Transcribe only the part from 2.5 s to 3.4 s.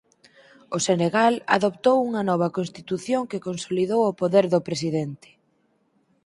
constitución